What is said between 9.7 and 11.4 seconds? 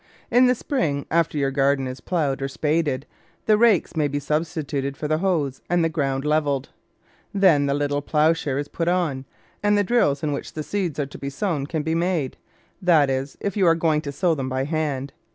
the drills in which the seeds are to be